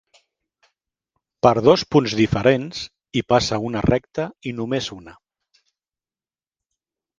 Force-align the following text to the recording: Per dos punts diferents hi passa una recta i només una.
Per 1.47 1.51
dos 1.67 1.83
punts 1.97 2.15
diferents 2.21 2.81
hi 3.15 3.23
passa 3.35 3.61
una 3.69 3.85
recta 3.89 4.27
i 4.53 4.57
només 4.63 4.91
una. 4.99 5.17